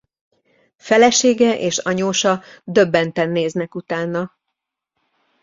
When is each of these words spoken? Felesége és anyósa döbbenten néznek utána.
Felesége 0.77 1.59
és 1.59 1.77
anyósa 1.77 2.41
döbbenten 2.63 3.29
néznek 3.29 3.75
utána. 3.75 4.37